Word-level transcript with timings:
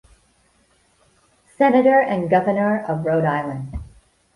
Senator 1.59 1.99
and 1.99 2.27
Governor 2.27 2.83
of 2.87 3.05
Rhode 3.05 3.23
Island. 3.25 3.75